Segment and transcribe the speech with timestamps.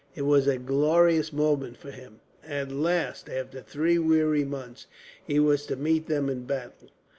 [0.15, 2.21] It was a glorious moment for him.
[2.43, 4.87] At last, after three weary months,
[5.23, 6.89] he was to meet them in battle.